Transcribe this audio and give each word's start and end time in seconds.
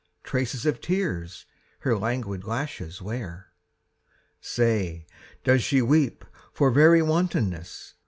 Traces 0.23 0.65
of 0.65 0.81
tears 0.81 1.45
her 1.81 1.95
languid 1.95 2.43
lashes 2.43 3.03
wear. 3.03 3.51
Say, 4.39 5.05
doth 5.43 5.61
she 5.61 5.83
weep 5.83 6.25
for 6.51 6.71
very 6.71 7.03
wantonness? 7.03 7.93